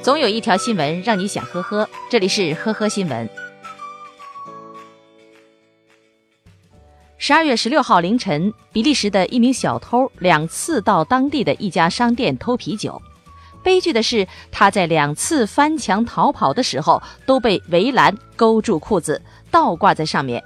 [0.00, 1.88] 总有一条新闻让你想呵呵。
[2.08, 3.28] 这里是呵呵新闻。
[7.18, 13.00] 十二月十六号凌晨，比利时的一名小偷两次到当地的一家商店偷啤酒。
[13.62, 19.22] 悲剧的是，他在两次翻墙逃跑的时候都被围栏勾住裤子，
[19.52, 20.42] 倒挂在上面。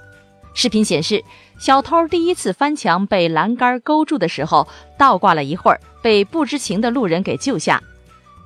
[0.53, 1.23] 视频显示，
[1.57, 4.67] 小偷第一次翻墙被栏杆勾住的时候，
[4.99, 7.81] 倒挂了一会儿，被不知情的路人给救下。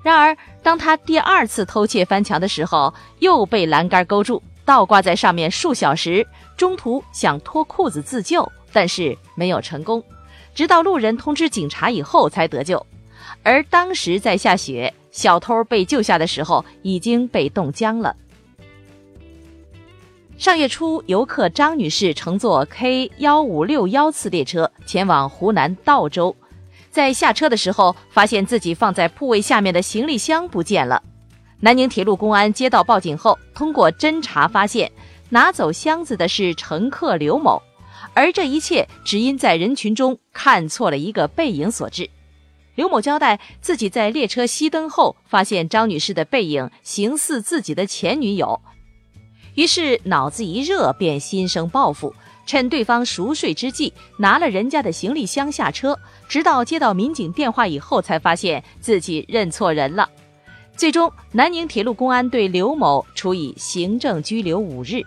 [0.03, 6.25] 然而，当他第二次偷窃翻墙的时候，又被栏杆勾住，倒挂在上面数小时。
[6.57, 10.03] 中途想脱裤子自救，但是没有成功，
[10.55, 12.83] 直到路人通知警察以后才得救。
[13.43, 18.15] 而当时在下雪，小偷被救下的时候已经被冻僵了。
[20.37, 26.35] 上月初，游客张女士乘坐 K 幺五六幺次列车前往湖南道州。
[26.91, 31.01] 在下车的时候，发现自己放在铺位下面的行李箱不见了。
[31.61, 34.91] 南宁铁路公安接到报警后，通过侦查发现，
[35.29, 37.61] 拿走箱子的是乘客刘某，
[38.13, 42.09] 而这一切只因在人群中看错了一个背影所致。
[42.75, 48.59] 刘某交代，自己在列车熄灯后，发现张女士的背影形似自己的前女友，
[49.55, 52.13] 于是脑子一热，便心生报复。
[52.51, 60.09] 趁对方熟睡之际，拿了人家的行李箱下车，直到接到民警电话以后，才发现自己认错人了。
[60.75, 65.01] 最终，南宁铁路公安对刘某处以行政拘留五日。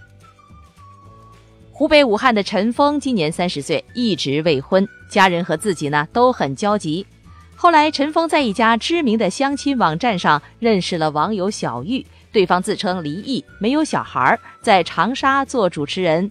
[1.71, 7.07] 湖北武汉的陈峰今年三十岁，一直未婚，家人和自己呢都很焦急。
[7.55, 16.31] 后来，陈峰在一家知名的相亲网站上认识了网友小玉，对方自称离异，没有小孩，在长沙做主持人。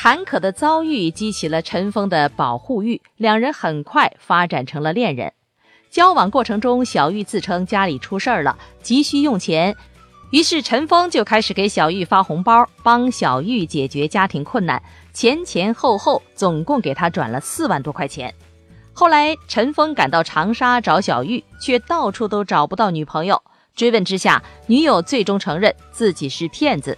[0.00, 5.32] 坎坷的遭遇激起了陈峰的保护欲，两人很快发展成了恋人。
[5.90, 9.74] 交往过程中，小玉自称家里出事儿了，急需用钱，
[10.30, 14.80] 于是陈峰就开始给小玉发红包，帮小玉解决家庭困难。
[15.12, 18.32] 前前后后总共给他转了四万多块钱。
[18.92, 23.42] 后来，陈峰赶到长沙找小玉，却到处都找不到女朋友。
[23.74, 26.96] 追问之下，女友最终承认自己是骗子。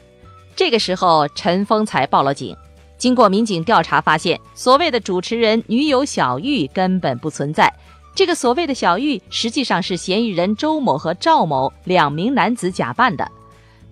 [0.54, 2.54] 这个时候，陈峰才报了警。
[3.00, 7.72] 经过民警调查，发现所谓的主持人女友小玉根本不存在。
[8.14, 13.26] 这个所谓的小玉，实际上是嫌疑人周某和赵某两名男子假扮的。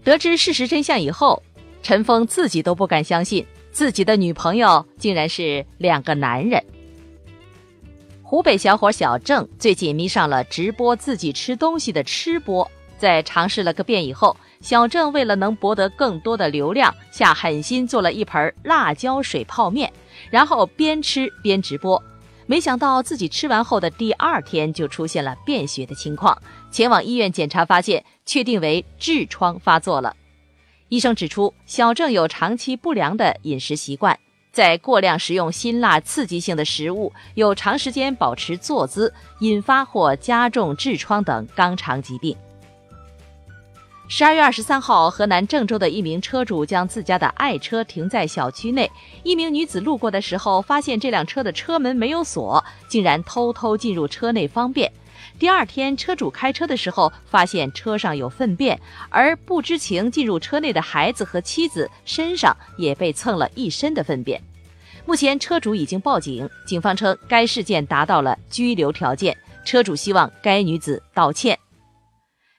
[0.04, 1.42] 得知事实真相以后，
[1.82, 6.62] 陈峰自己都不敢相信，自己的女朋友竟然是两个男人。
[8.22, 14.36] 湖北小伙小郑最近迷上了直播自己吃东西的吃播，在尝试了个遍以后。
[14.60, 19.92] 小郑为了能博得更多的流量，下狠心做了一盆辣椒水泡面，
[20.31, 22.03] 然后边吃边直播。
[22.44, 26.36] 没想到自己吃完后的第二天就出现了便血的情况，
[26.72, 30.16] 前往医院检查发现，确定为痔疮发作了。
[30.88, 34.19] 医生指出，小郑有长期不良的饮食习惯，
[34.50, 42.36] 在过量食用辛辣刺激性的食物，有长时间保持坐姿，引发或加重痔疮等肛肠疾病。
[44.10, 48.91] 十二月二十三号，河南郑州的一名车主将自家的爱车停在小区内，
[49.22, 54.91] 一名女子路过的时候，发现这辆车的车门没有锁，竟然偷偷进入车内方便。
[55.38, 58.80] 第二天，车主开车的时候，发现车上有粪便，
[59.10, 64.42] 而不知情进入车内的孩子和妻子身上也被蹭了一身的粪便。
[65.04, 69.36] 目前，车主已经报警，警方称该事件达到了拘留条件，
[69.66, 71.58] 车主希望该女子道歉。